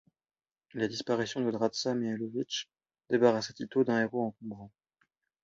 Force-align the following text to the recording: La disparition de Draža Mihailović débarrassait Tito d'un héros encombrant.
La 0.73 0.87
disparition 0.87 1.41
de 1.41 1.51
Draža 1.51 1.93
Mihailović 1.93 2.67
débarrassait 3.11 3.53
Tito 3.53 3.83
d'un 3.83 4.01
héros 4.01 4.23
encombrant. 4.25 4.71